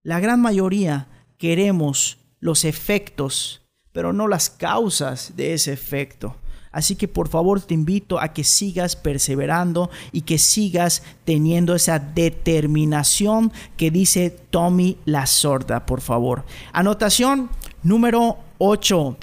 la 0.03 0.19
gran 0.19 0.41
mayoría 0.41 1.07
queremos 1.39 2.19
los 2.41 2.65
efectos, 2.65 3.64
pero 3.95 4.13
no 4.13 4.27
las 4.29 4.51
causas 4.51 5.35
de 5.37 5.55
ese 5.55 5.73
efecto. 5.73 6.37
Así 6.73 6.97
que 6.97 7.07
por 7.07 7.29
favor 7.29 7.61
te 7.61 7.73
invito 7.73 8.19
a 8.19 8.33
que 8.33 8.43
sigas 8.43 8.97
perseverando 8.97 9.89
y 10.11 10.23
que 10.23 10.39
sigas 10.39 11.05
teniendo 11.25 11.77
esa 11.77 12.01
determinación 12.01 13.53
que 13.77 13.93
dice 13.93 14.31
Tommy 14.31 14.99
la 15.05 15.27
sorda, 15.27 15.87
por 15.87 16.01
favor. 16.01 16.45
Anotación 16.73 17.49
número 17.85 18.39
8. 18.59 19.17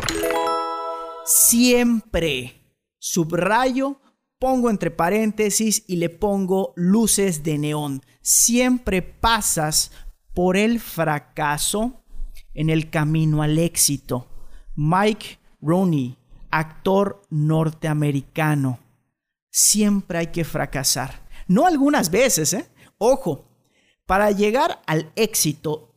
Siempre 1.25 2.55
subrayo 2.97 3.99
pongo 4.39 4.71
entre 4.71 4.89
paréntesis 4.89 5.83
y 5.85 5.97
le 5.97 6.09
pongo 6.09 6.73
luces 6.75 7.43
de 7.43 7.59
neón. 7.59 8.01
Siempre 8.21 9.01
pasas 9.03 9.91
por 10.33 10.55
el 10.55 10.79
fracaso 10.79 12.01
en 12.53 12.69
el 12.71 12.89
camino 12.89 13.43
al 13.43 13.59
éxito. 13.59 14.30
Mike 14.83 15.37
Rooney, 15.61 16.17
actor 16.49 17.21
norteamericano. 17.29 18.79
Siempre 19.51 20.17
hay 20.17 20.27
que 20.27 20.43
fracasar. 20.43 21.21
No 21.47 21.67
algunas 21.67 22.09
veces, 22.09 22.53
¿eh? 22.53 22.67
Ojo, 22.97 23.45
para 24.07 24.31
llegar 24.31 24.81
al 24.87 25.11
éxito, 25.15 25.93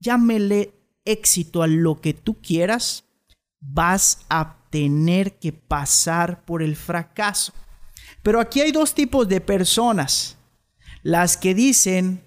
llámele 0.00 0.72
éxito 1.04 1.62
a 1.62 1.66
lo 1.66 2.00
que 2.00 2.14
tú 2.14 2.40
quieras, 2.40 3.04
vas 3.60 4.24
a 4.30 4.56
tener 4.70 5.38
que 5.38 5.52
pasar 5.52 6.42
por 6.46 6.62
el 6.62 6.74
fracaso. 6.74 7.52
Pero 8.22 8.40
aquí 8.40 8.62
hay 8.62 8.72
dos 8.72 8.94
tipos 8.94 9.28
de 9.28 9.42
personas. 9.42 10.38
Las 11.02 11.36
que 11.36 11.54
dicen, 11.54 12.22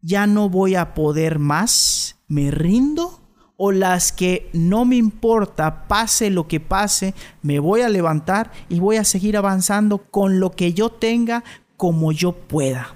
ya 0.00 0.26
no 0.26 0.48
voy 0.48 0.76
a 0.76 0.94
poder 0.94 1.38
más, 1.38 2.16
me 2.26 2.50
rindo. 2.50 3.17
O 3.60 3.72
las 3.72 4.12
que 4.12 4.48
no 4.52 4.84
me 4.84 4.96
importa, 4.96 5.88
pase 5.88 6.30
lo 6.30 6.46
que 6.46 6.60
pase, 6.60 7.12
me 7.42 7.58
voy 7.58 7.80
a 7.80 7.88
levantar 7.88 8.52
y 8.68 8.78
voy 8.78 8.96
a 8.96 9.04
seguir 9.04 9.36
avanzando 9.36 9.98
con 9.98 10.38
lo 10.38 10.52
que 10.52 10.72
yo 10.72 10.90
tenga 10.90 11.42
como 11.76 12.12
yo 12.12 12.32
pueda. 12.32 12.94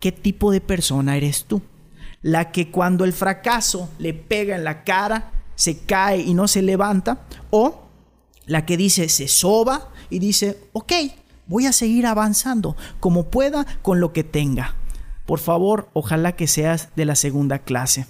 ¿Qué 0.00 0.10
tipo 0.10 0.50
de 0.50 0.62
persona 0.62 1.18
eres 1.18 1.44
tú? 1.44 1.60
La 2.22 2.50
que 2.50 2.70
cuando 2.70 3.04
el 3.04 3.12
fracaso 3.12 3.90
le 3.98 4.14
pega 4.14 4.56
en 4.56 4.64
la 4.64 4.84
cara, 4.84 5.32
se 5.54 5.78
cae 5.80 6.20
y 6.22 6.32
no 6.32 6.48
se 6.48 6.62
levanta. 6.62 7.26
O 7.50 7.82
la 8.46 8.64
que 8.64 8.78
dice, 8.78 9.10
se 9.10 9.28
soba, 9.28 9.90
y 10.10 10.18
dice, 10.18 10.58
ok, 10.72 10.92
voy 11.46 11.66
a 11.66 11.72
seguir 11.72 12.06
avanzando 12.06 12.76
como 13.00 13.30
pueda 13.30 13.66
con 13.82 14.00
lo 14.00 14.12
que 14.12 14.24
tenga. 14.24 14.76
Por 15.26 15.38
favor, 15.38 15.88
ojalá 15.92 16.32
que 16.32 16.46
seas 16.46 16.88
de 16.96 17.04
la 17.04 17.16
segunda 17.16 17.58
clase. 17.60 18.06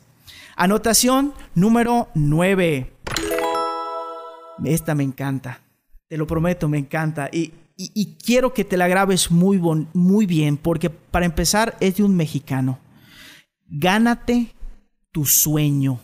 Anotación 0.57 1.35
número 1.55 2.09
9. 2.15 2.93
Esta 4.65 4.95
me 4.95 5.03
encanta. 5.03 5.61
Te 6.09 6.17
lo 6.17 6.27
prometo, 6.27 6.69
me 6.69 6.79
encanta. 6.79 7.29
Y, 7.33 7.53
quiero 8.25 8.55
que 8.55 8.65
te 8.65 8.77
la 8.77 8.87
grabes 8.87 9.31
muy, 9.31 9.61
muy 9.93 10.27
bien, 10.27 10.57
porque 10.57 10.91
para 10.91 11.27
empezar 11.27 11.77
es 11.81 11.97
de 11.97 12.05
un 12.05 12.15
mexicano. 12.17 12.79
Gánate 13.67 14.55
tu 15.11 15.27
sueño. 15.27 16.01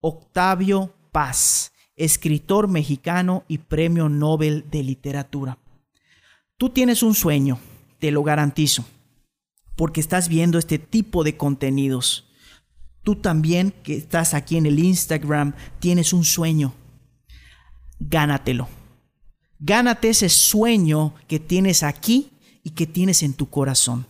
Octavio 0.00 0.92
Paz 1.12 1.72
escritor 1.96 2.68
mexicano 2.68 3.44
y 3.48 3.58
premio 3.58 4.08
Nobel 4.08 4.64
de 4.70 4.82
Literatura. 4.82 5.58
Tú 6.56 6.70
tienes 6.70 7.02
un 7.02 7.14
sueño, 7.14 7.58
te 7.98 8.10
lo 8.10 8.22
garantizo, 8.22 8.84
porque 9.76 10.00
estás 10.00 10.28
viendo 10.28 10.58
este 10.58 10.78
tipo 10.78 11.24
de 11.24 11.36
contenidos. 11.36 12.28
Tú 13.02 13.16
también 13.16 13.72
que 13.82 13.96
estás 13.96 14.34
aquí 14.34 14.56
en 14.56 14.66
el 14.66 14.78
Instagram 14.78 15.54
tienes 15.80 16.12
un 16.12 16.24
sueño. 16.24 16.72
Gánatelo. 17.98 18.68
Gánate 19.58 20.10
ese 20.10 20.28
sueño 20.28 21.14
que 21.28 21.38
tienes 21.38 21.82
aquí 21.82 22.32
y 22.62 22.70
que 22.70 22.86
tienes 22.86 23.22
en 23.22 23.34
tu 23.34 23.48
corazón. 23.48 24.06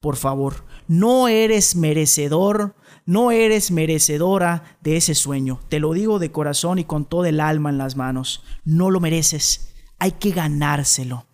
Por 0.00 0.16
favor, 0.16 0.64
no 0.88 1.28
eres 1.28 1.76
merecedor 1.76 2.74
no 3.10 3.32
eres 3.32 3.72
merecedora 3.72 4.76
de 4.82 4.96
ese 4.96 5.16
sueño. 5.16 5.58
Te 5.68 5.80
lo 5.80 5.92
digo 5.94 6.20
de 6.20 6.30
corazón 6.30 6.78
y 6.78 6.84
con 6.84 7.04
todo 7.04 7.24
el 7.24 7.40
alma 7.40 7.68
en 7.68 7.76
las 7.76 7.96
manos. 7.96 8.44
No 8.64 8.88
lo 8.88 9.00
mereces. 9.00 9.74
Hay 9.98 10.12
que 10.12 10.30
ganárselo. 10.30 11.26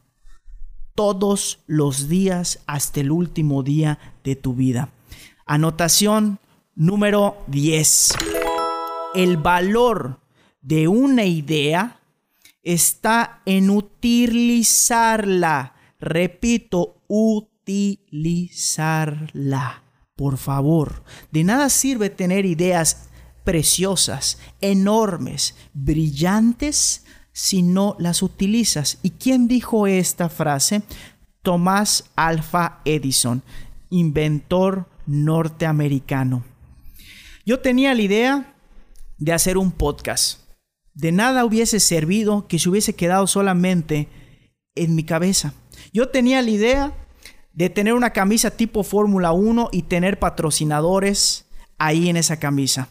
Todos 0.95 1.59
los 1.67 2.09
días 2.09 2.61
hasta 2.67 3.01
el 3.01 3.11
último 3.11 3.63
día 3.63 3.99
de 4.25 4.37
tu 4.37 4.55
vida. 4.55 4.89
Anotación 5.45 6.39
número 6.77 7.43
10. 7.49 8.13
El 9.15 9.39
valor 9.39 10.21
de 10.61 10.87
una 10.89 11.25
idea 11.25 12.03
está 12.63 13.41
en 13.47 13.71
utilizarla. 13.71 15.73
Repito, 15.99 17.03
utilizarla. 17.09 19.83
Por 20.15 20.37
favor, 20.37 21.03
de 21.31 21.45
nada 21.45 21.71
sirve 21.71 22.11
tener 22.11 22.45
ideas 22.47 23.09
preciosas, 23.45 24.39
enormes, 24.61 25.55
brillantes, 25.73 27.05
si 27.33 27.63
no 27.63 27.97
las 27.99 28.23
utilizas. 28.23 28.99
¿Y 29.03 29.11
quién 29.11 29.49
dijo 29.49 29.87
esta 29.87 30.29
frase? 30.29 30.83
Tomás 31.43 32.11
Alfa 32.17 32.81
Edison, 32.85 33.43
inventor 33.91 34.87
norteamericano. 35.07 36.45
Yo 37.47 37.61
tenía 37.61 37.95
la 37.95 38.03
idea 38.03 38.55
de 39.19 39.33
hacer 39.33 39.57
un 39.57 39.71
podcast. 39.71 40.41
De 40.95 41.13
nada 41.13 41.45
hubiese 41.45 41.79
servido 41.79 42.49
que 42.49 42.59
se 42.59 42.69
hubiese 42.69 42.97
quedado 42.97 43.29
solamente 43.29 44.09
en 44.75 44.97
mi 44.97 45.05
cabeza. 45.05 45.55
Yo 45.93 46.09
tenía 46.09 46.43
la 46.43 46.51
idea 46.51 46.93
de 47.53 47.71
tener 47.71 47.95
una 47.95 48.11
camisa 48.11 48.51
tipo 48.51 48.83
Fórmula 48.83 49.31
1 49.31 49.69
y 49.71 49.83
tener 49.83 50.19
patrocinadores 50.19 51.47
ahí 51.79 52.09
en 52.09 52.17
esa 52.17 52.41
camisa. 52.41 52.89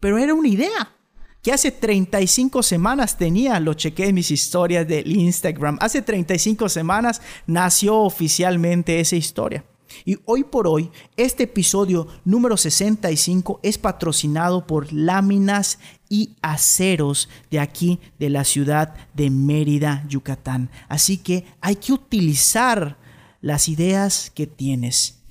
Pero 0.00 0.16
era 0.16 0.32
una 0.32 0.48
idea 0.48 0.96
que 1.42 1.52
hace 1.52 1.70
35 1.70 2.62
semanas 2.62 3.18
tenía, 3.18 3.60
lo 3.60 3.74
chequé 3.74 4.06
en 4.06 4.14
mis 4.14 4.30
historias 4.30 4.88
del 4.88 5.14
Instagram, 5.14 5.76
hace 5.82 6.00
35 6.00 6.70
semanas 6.70 7.20
nació 7.46 7.98
oficialmente 7.98 9.00
esa 9.00 9.16
historia. 9.16 9.66
Y 10.04 10.18
hoy 10.24 10.44
por 10.44 10.66
hoy, 10.66 10.90
este 11.16 11.44
episodio 11.44 12.06
número 12.24 12.56
65 12.56 13.60
es 13.62 13.78
patrocinado 13.78 14.66
por 14.66 14.92
láminas 14.92 15.78
y 16.08 16.36
aceros 16.42 17.28
de 17.50 17.60
aquí, 17.60 18.00
de 18.18 18.30
la 18.30 18.44
ciudad 18.44 18.94
de 19.14 19.30
Mérida, 19.30 20.04
Yucatán. 20.08 20.70
Así 20.88 21.18
que 21.18 21.44
hay 21.60 21.76
que 21.76 21.92
utilizar 21.92 22.98
las 23.40 23.68
ideas 23.68 24.30
que 24.34 24.46
tienes. 24.46 25.22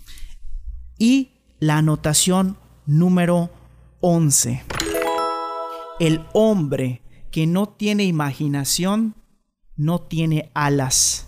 Y 0.97 1.31
la 1.59 1.77
anotación 1.77 2.57
número 2.85 3.49
11. 4.01 4.63
El 5.99 6.25
hombre 6.33 7.01
que 7.31 7.47
no 7.47 7.69
tiene 7.69 8.03
imaginación 8.03 9.15
no 9.75 10.01
tiene 10.01 10.51
alas. 10.53 11.27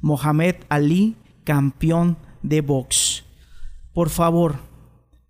Mohamed 0.00 0.56
Ali, 0.68 1.16
campeón 1.44 2.18
de 2.42 2.60
box. 2.60 3.24
Por 3.92 4.10
favor, 4.10 4.56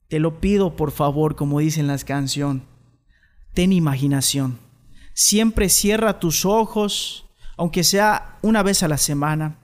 te 0.09 0.19
lo 0.19 0.41
pido 0.41 0.77
por 0.77 0.91
favor, 0.91 1.37
como 1.37 1.61
dicen 1.61 1.87
las 1.87 2.05
canciones, 2.05 2.63
ten 3.55 3.73
imaginación. 3.73 4.59
Siempre 5.15 5.69
cierra 5.69 6.21
tus 6.21 6.45
ojos, 6.45 7.27
aunque 7.57 7.85
sea 7.85 8.39
una 8.43 8.63
vez 8.63 8.83
a 8.83 8.89
la 8.89 8.99
semana, 8.99 9.59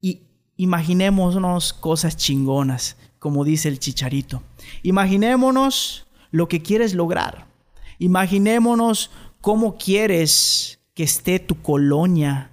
y 0.00 0.22
imaginémonos 0.56 1.72
cosas 1.72 2.16
chingonas, 2.16 2.96
como 3.18 3.44
dice 3.44 3.68
el 3.68 3.78
chicharito. 3.78 4.42
Imaginémonos 4.82 6.06
lo 6.30 6.48
que 6.48 6.62
quieres 6.62 6.94
lograr. 6.94 7.46
Imaginémonos 7.98 9.10
cómo 9.40 9.76
quieres 9.76 10.80
que 10.94 11.02
esté 11.02 11.38
tu 11.38 11.60
colonia, 11.62 12.50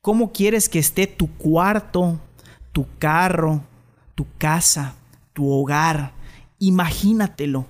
cómo 0.00 0.32
quieres 0.32 0.68
que 0.68 0.78
esté 0.78 1.06
tu 1.06 1.28
cuarto, 1.36 2.20
tu 2.72 2.86
carro, 2.98 3.64
tu 4.14 4.26
casa, 4.38 4.96
tu 5.32 5.50
hogar. 5.50 6.14
Imagínatelo, 6.58 7.66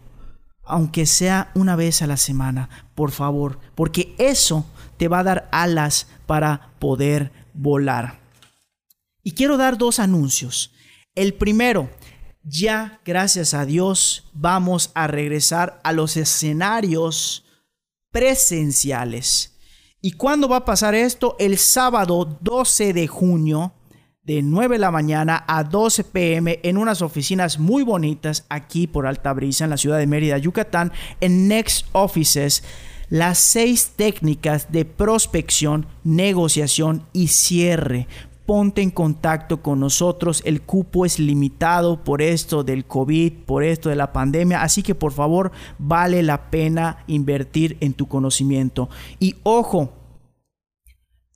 aunque 0.65 1.07
sea 1.07 1.51
una 1.55 1.77
vez 1.77 2.03
a 2.03 2.07
la 2.07 2.17
semana, 2.17 2.69
por 2.95 3.11
favor, 3.11 3.59
porque 3.75 4.15
eso 4.19 4.67
te 4.97 5.09
va 5.09 5.21
a 5.21 5.25
dar 5.25 5.49
alas 5.53 6.07
para 6.27 6.73
poder 6.79 7.33
volar. 7.53 8.21
Y 9.23 9.33
quiero 9.33 9.57
dar 9.57 9.79
dos 9.79 9.99
anuncios. 9.99 10.73
El 11.15 11.35
primero, 11.35 11.91
ya 12.43 13.01
gracias 13.05 13.55
a 13.55 13.65
Dios 13.65 14.31
vamos 14.33 14.91
a 14.95 15.07
regresar 15.07 15.81
a 15.85 15.93
los 15.93 16.17
escenarios 16.17 17.45
presenciales. 18.11 19.59
¿Y 20.01 20.13
cuándo 20.13 20.49
va 20.49 20.59
a 20.59 20.65
pasar 20.65 20.95
esto? 20.95 21.37
El 21.39 21.59
sábado 21.59 22.39
12 22.41 22.93
de 22.93 23.07
junio 23.07 23.73
de 24.25 24.41
9 24.41 24.77
de 24.77 24.79
la 24.79 24.93
mañana 24.93 25.45
a 25.49 25.65
12 25.65 26.05
pm 26.05 26.61
en 26.63 26.77
unas 26.77 27.03
oficinas 27.03 27.59
muy 27.59 27.83
bonitas 27.83 28.47
aquí 28.49 28.87
por 28.87 29.09
Alta 29.09 29.33
Brisa 29.33 29.65
en 29.65 29.71
la 29.71 29.77
ciudad 29.77 29.99
de 29.99 30.07
Mérida, 30.07 30.39
Yucatán, 30.39 30.93
en 31.21 31.49
Next 31.49 31.89
Offices. 31.91 32.63
Las 33.09 33.39
seis 33.39 33.95
técnicas 33.97 34.71
de 34.71 34.85
prospección, 34.85 35.87
negociación 36.05 37.05
y 37.13 37.29
cierre 37.29 38.07
ponte 38.47 38.81
en 38.81 38.91
contacto 38.91 39.61
con 39.61 39.81
nosotros. 39.81 40.41
El 40.45 40.63
cupo 40.63 41.05
es 41.05 41.19
limitado 41.19 42.05
por 42.05 42.23
esto 42.23 42.63
del 42.63 42.85
COVID, 42.85 43.33
por 43.45 43.65
esto 43.65 43.89
de 43.89 43.97
la 43.97 44.13
pandemia. 44.13 44.63
Así 44.63 44.85
que 44.85 44.95
por 44.95 45.13
favor, 45.13 45.51
vale 45.79 46.23
la 46.23 46.51
pena 46.51 47.05
invertir 47.09 47.77
en 47.81 47.93
tu 47.93 48.07
conocimiento. 48.07 48.89
Y 49.19 49.37
ojo, 49.43 50.02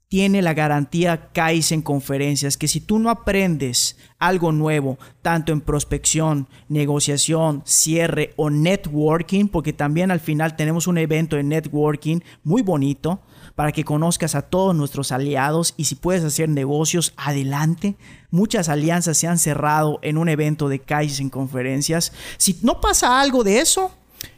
tiene 0.09 0.41
la 0.41 0.55
garantía 0.55 1.33
Kaizen 1.33 1.83
Conferencias 1.83 2.57
que 2.57 2.69
si 2.69 2.81
tú 2.81 2.99
no 2.99 3.11
aprendes 3.11 3.97
algo 4.19 4.53
nuevo, 4.53 4.99
tanto 5.21 5.53
en 5.53 5.61
prospección, 5.61 6.49
negociación, 6.69 7.63
cierre 7.65 8.33
o 8.37 8.49
networking, 8.49 9.49
porque 9.49 9.73
también 9.73 10.11
al 10.11 10.21
final 10.21 10.55
tenemos 10.55 10.87
un 10.87 10.99
evento 10.99 11.37
de 11.37 11.43
networking 11.43 12.21
muy 12.45 12.63
bonito 12.63 13.21
para 13.57 13.73
que 13.73 13.85
conozcas 13.85 14.35
a 14.35 14.43
todos 14.43 14.77
nuestros 14.77 15.11
aliados 15.11 15.75
y 15.77 15.85
si 15.85 15.97
puedes 15.97 16.23
hacer 16.23 16.49
negocios, 16.49 17.13
adelante. 17.17 17.97
Muchas 18.31 18.69
alianzas 18.69 19.19
se 19.19 19.27
han 19.27 19.39
cerrado 19.39 19.99
en 20.03 20.19
un 20.19 20.29
evento 20.29 20.69
de 20.69 20.79
Kaizen 20.79 21.31
Conferencias. 21.31 22.13
Si 22.37 22.59
no 22.63 22.81
pasa 22.81 23.21
algo 23.21 23.43
de 23.43 23.61
eso, 23.61 23.91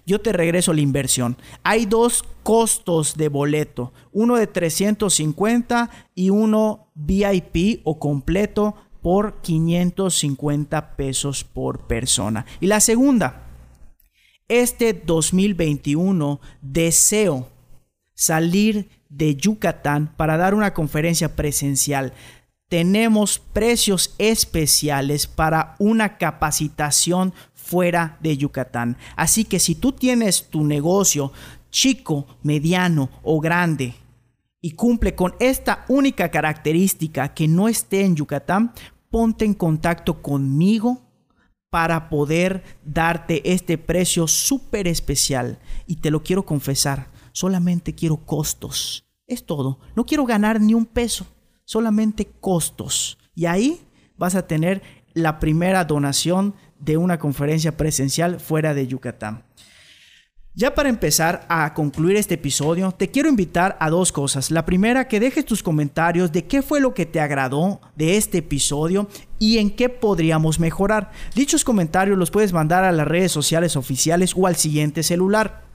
yo 0.08 0.22
te 0.22 0.32
regreso 0.32 0.72
la 0.72 0.80
inversión. 0.80 1.36
Hay 1.62 1.84
dos 1.84 2.24
costos 2.42 3.14
de 3.16 3.28
boleto, 3.28 3.92
uno 4.10 4.36
de 4.36 4.46
350 4.46 5.90
y 6.14 6.30
uno 6.30 6.88
VIP 6.94 7.82
o 7.84 7.98
completo 7.98 8.74
por 9.02 9.42
550 9.42 10.96
pesos 10.96 11.44
por 11.44 11.86
persona. 11.86 12.46
Y 12.58 12.68
la 12.68 12.80
segunda, 12.80 13.44
este 14.48 14.94
2021 14.94 16.40
deseo 16.62 17.48
salir 18.14 18.88
de 19.10 19.36
Yucatán 19.36 20.14
para 20.16 20.38
dar 20.38 20.54
una 20.54 20.72
conferencia 20.72 21.36
presencial. 21.36 22.14
Tenemos 22.70 23.38
precios 23.38 24.14
especiales 24.16 25.26
para 25.26 25.76
una 25.78 26.16
capacitación 26.16 27.34
fuera 27.68 28.16
de 28.22 28.34
Yucatán. 28.36 28.96
Así 29.14 29.44
que 29.44 29.58
si 29.58 29.74
tú 29.74 29.92
tienes 29.92 30.48
tu 30.48 30.64
negocio 30.64 31.32
chico, 31.70 32.26
mediano 32.42 33.10
o 33.22 33.40
grande 33.40 33.94
y 34.62 34.70
cumple 34.70 35.14
con 35.14 35.34
esta 35.38 35.84
única 35.88 36.30
característica 36.30 37.34
que 37.34 37.46
no 37.46 37.68
esté 37.68 38.06
en 38.06 38.16
Yucatán, 38.16 38.72
ponte 39.10 39.44
en 39.44 39.52
contacto 39.52 40.22
conmigo 40.22 41.02
para 41.68 42.08
poder 42.08 42.64
darte 42.86 43.52
este 43.52 43.76
precio 43.76 44.26
súper 44.26 44.88
especial. 44.88 45.58
Y 45.86 45.96
te 45.96 46.10
lo 46.10 46.22
quiero 46.22 46.46
confesar, 46.46 47.08
solamente 47.32 47.94
quiero 47.94 48.16
costos. 48.16 49.04
Es 49.26 49.44
todo. 49.44 49.78
No 49.94 50.06
quiero 50.06 50.24
ganar 50.24 50.58
ni 50.58 50.72
un 50.72 50.86
peso, 50.86 51.26
solamente 51.66 52.26
costos. 52.40 53.18
Y 53.34 53.44
ahí 53.44 53.82
vas 54.16 54.34
a 54.34 54.46
tener 54.46 54.80
la 55.12 55.38
primera 55.38 55.84
donación 55.84 56.54
de 56.80 56.96
una 56.96 57.18
conferencia 57.18 57.76
presencial 57.76 58.40
fuera 58.40 58.74
de 58.74 58.86
Yucatán. 58.86 59.44
Ya 60.58 60.74
para 60.74 60.88
empezar 60.88 61.46
a 61.48 61.72
concluir 61.72 62.16
este 62.16 62.34
episodio, 62.34 62.90
te 62.90 63.12
quiero 63.12 63.28
invitar 63.28 63.76
a 63.78 63.90
dos 63.90 64.10
cosas. 64.10 64.50
La 64.50 64.66
primera, 64.66 65.06
que 65.06 65.20
dejes 65.20 65.44
tus 65.44 65.62
comentarios 65.62 66.32
de 66.32 66.46
qué 66.46 66.62
fue 66.62 66.80
lo 66.80 66.94
que 66.94 67.06
te 67.06 67.20
agradó 67.20 67.80
de 67.94 68.16
este 68.16 68.38
episodio 68.38 69.08
y 69.38 69.58
en 69.58 69.70
qué 69.70 69.88
podríamos 69.88 70.58
mejorar. 70.58 71.12
Dichos 71.36 71.62
comentarios 71.62 72.18
los 72.18 72.32
puedes 72.32 72.52
mandar 72.52 72.82
a 72.82 72.90
las 72.90 73.06
redes 73.06 73.30
sociales 73.30 73.76
oficiales 73.76 74.34
o 74.36 74.48
al 74.48 74.56
siguiente 74.56 75.04
celular. 75.04 75.67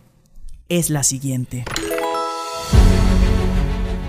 es 0.69 0.89
la 0.89 1.03
siguiente. 1.03 1.65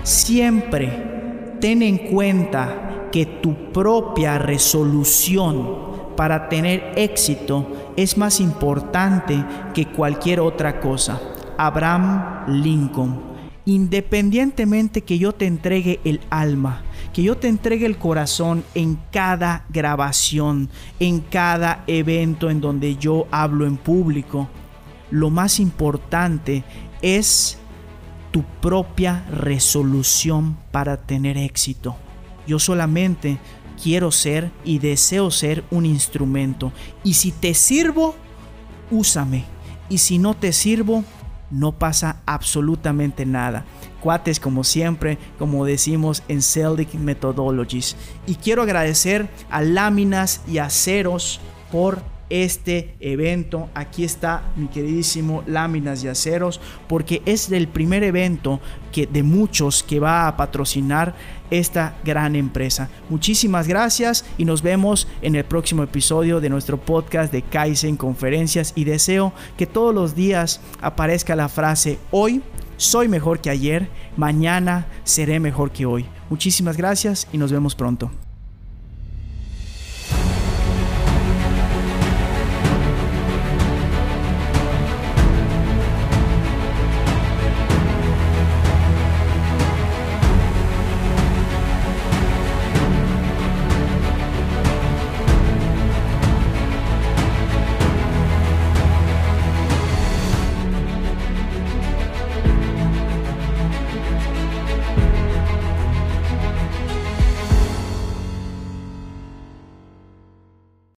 Siempre 0.03 1.57
ten 1.59 1.81
en 1.81 1.97
cuenta 2.13 3.09
que 3.11 3.25
tu 3.25 3.73
propia 3.73 4.37
resolución 4.37 6.15
para 6.15 6.47
tener 6.47 6.93
éxito 6.95 7.91
es 7.97 8.17
más 8.17 8.39
importante 8.39 9.43
que 9.73 9.87
cualquier 9.87 10.39
otra 10.39 10.79
cosa. 10.79 11.19
Abraham 11.57 12.45
Lincoln 12.47 13.32
independientemente 13.65 15.01
que 15.01 15.17
yo 15.17 15.33
te 15.33 15.45
entregue 15.45 15.99
el 16.03 16.19
alma, 16.29 16.83
que 17.13 17.23
yo 17.23 17.37
te 17.37 17.47
entregue 17.47 17.85
el 17.85 17.97
corazón 17.97 18.63
en 18.75 18.99
cada 19.11 19.65
grabación, 19.69 20.69
en 20.99 21.21
cada 21.21 21.83
evento 21.87 22.49
en 22.49 22.59
donde 22.59 22.95
yo 22.97 23.27
hablo 23.31 23.65
en 23.65 23.77
público, 23.77 24.49
lo 25.11 25.29
más 25.29 25.59
importante 25.59 26.63
es 27.01 27.57
tu 28.31 28.43
propia 28.61 29.25
resolución 29.29 30.57
para 30.71 30.97
tener 30.97 31.37
éxito. 31.37 31.95
Yo 32.47 32.57
solamente 32.59 33.37
quiero 33.81 34.11
ser 34.11 34.51
y 34.65 34.79
deseo 34.79 35.29
ser 35.29 35.63
un 35.69 35.85
instrumento. 35.85 36.71
Y 37.03 37.13
si 37.13 37.31
te 37.31 37.53
sirvo, 37.53 38.15
úsame. 38.89 39.45
Y 39.89 39.99
si 39.99 40.17
no 40.17 40.33
te 40.33 40.51
sirvo, 40.51 41.03
no 41.53 41.71
pasa 41.71 42.17
absolutamente 42.25 43.25
nada. 43.25 43.65
Cuates 44.01 44.39
como 44.39 44.63
siempre, 44.63 45.17
como 45.39 45.65
decimos 45.65 46.23
en 46.27 46.41
Celtic 46.41 46.93
Methodologies. 46.95 47.95
Y 48.27 48.35
quiero 48.35 48.63
agradecer 48.63 49.29
a 49.49 49.61
Láminas 49.61 50.41
y 50.47 50.57
Aceros 50.57 51.39
por 51.71 52.01
este 52.33 52.95
evento. 52.99 53.69
Aquí 53.75 54.03
está 54.03 54.43
mi 54.55 54.67
queridísimo 54.67 55.43
Láminas 55.45 56.03
y 56.03 56.07
Aceros, 56.07 56.59
porque 56.87 57.21
es 57.25 57.51
el 57.51 57.67
primer 57.67 58.03
evento 58.03 58.59
que 58.91 59.05
de 59.05 59.21
muchos 59.21 59.83
que 59.83 59.99
va 59.99 60.27
a 60.27 60.35
patrocinar 60.35 61.15
esta 61.51 61.95
gran 62.03 62.35
empresa. 62.35 62.89
Muchísimas 63.09 63.67
gracias 63.67 64.25
y 64.37 64.45
nos 64.45 64.63
vemos 64.63 65.07
en 65.21 65.35
el 65.35 65.45
próximo 65.45 65.83
episodio 65.83 66.41
de 66.41 66.49
nuestro 66.49 66.79
podcast 66.79 67.31
de 67.31 67.43
Kaizen 67.43 67.97
Conferencias 67.97 68.73
y 68.75 68.85
deseo 68.85 69.33
que 69.57 69.67
todos 69.67 69.93
los 69.93 70.15
días 70.15 70.61
aparezca 70.81 71.35
la 71.35 71.49
frase 71.49 71.99
hoy 72.09 72.41
soy 72.77 73.07
mejor 73.07 73.39
que 73.39 73.49
ayer, 73.49 73.87
mañana 74.17 74.87
seré 75.03 75.39
mejor 75.39 75.71
que 75.71 75.85
hoy. 75.85 76.05
Muchísimas 76.29 76.75
gracias 76.75 77.27
y 77.31 77.37
nos 77.37 77.51
vemos 77.51 77.75
pronto. 77.75 78.11